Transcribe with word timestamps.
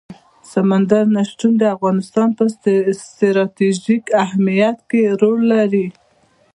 سمندر 0.51 1.03
نه 1.15 1.21
شتون 1.29 1.53
د 1.57 1.63
افغانستان 1.75 2.29
په 2.37 2.43
ستراتیژیک 3.05 4.03
اهمیت 4.23 4.77
کې 4.89 5.01
رول 5.21 5.41
لري. 5.53 5.85